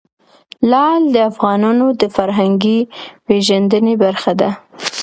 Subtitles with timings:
[0.71, 2.79] لعل د افغانانو د فرهنګي
[3.25, 4.49] پیژندنې برخه ده.